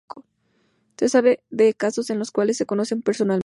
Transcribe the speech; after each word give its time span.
Se 0.97 1.09
sabe 1.09 1.43
de 1.51 1.73
casos 1.75 2.09
en 2.09 2.17
los 2.19 2.31
cuales 2.31 2.57
se 2.57 2.65
conocen 2.65 3.01
personalmente. 3.03 3.39